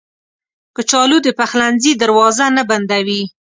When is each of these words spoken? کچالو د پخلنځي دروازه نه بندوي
کچالو 0.75 1.17
د 1.23 1.27
پخلنځي 1.39 1.93
دروازه 2.01 2.45
نه 2.57 2.63
بندوي 2.69 3.23